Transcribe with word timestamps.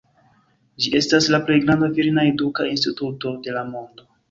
Ĝi 0.85 0.93
estas 0.99 1.27
la 1.35 1.41
plej 1.51 1.59
granda 1.67 1.91
virina 1.99 2.25
eduka 2.31 2.69
instituto 2.73 3.37
de 3.47 3.57
la 3.61 3.67
mondo. 3.73 4.11